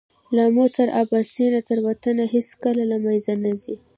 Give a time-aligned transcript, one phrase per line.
[0.35, 3.75] له آمو تر اباسینه ستر وطن هېڅکله له مېنځه نه ځي.